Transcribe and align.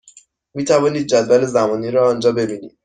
می 0.53 0.63
توانید 0.65 1.07
جدول 1.07 1.45
زمانی 1.45 1.91
را 1.91 2.07
آنجا 2.09 2.31
ببینید. 2.31 2.77